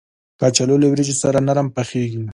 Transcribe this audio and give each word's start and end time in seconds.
کچالو 0.39 0.75
له 0.81 0.87
وریجو 0.91 1.15
سره 1.21 1.37
نرم 1.47 1.67
پخېږي 1.75 2.19